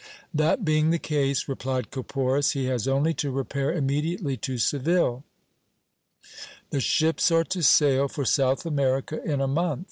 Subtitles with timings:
[0.33, 5.23] That being the case, replied Caporis, he has only to repair immediately to Seville:
[6.71, 9.79] the ships are to sail for South America in a month.